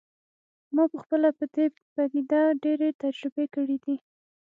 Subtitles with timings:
[0.75, 3.95] ما پخپله په دې پدیده ډیرې تجربې کړي دي